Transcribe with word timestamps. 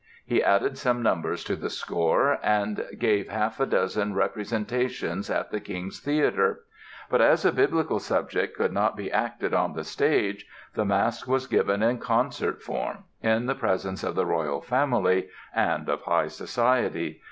He 0.25 0.41
added 0.43 0.79
some 0.79 1.03
numbers 1.03 1.43
to 1.43 1.55
the 1.55 1.69
score 1.69 2.39
and 2.41 2.87
gave 2.97 3.29
half 3.29 3.59
a 3.59 3.67
dozen 3.67 4.15
representations 4.15 5.29
at 5.29 5.51
the 5.51 5.59
King's 5.59 5.99
Theatre; 5.99 6.63
but 7.11 7.21
as 7.21 7.45
a 7.45 7.51
Biblical 7.51 7.99
subject 7.99 8.57
could 8.57 8.73
not 8.73 8.97
be 8.97 9.11
acted 9.11 9.53
on 9.53 9.73
the 9.73 9.83
stage 9.83 10.47
the 10.73 10.85
masque 10.85 11.27
was 11.27 11.45
given 11.45 11.83
in 11.83 11.99
concert 11.99 12.63
form, 12.63 13.03
in 13.21 13.45
the 13.45 13.53
presence 13.53 14.03
of 14.03 14.15
the 14.15 14.25
royal 14.25 14.59
family 14.59 15.29
and 15.53 15.87
of 15.87 16.01
High 16.01 16.29
Society. 16.29 17.19